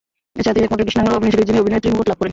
[0.39, 2.29] এছাড়া তিনি একমাত্র কৃষ্ণাঙ্গ অভিনয়শিল্পী যিনি অভিনয়ের ত্রি-মুকুট লাভ করেন।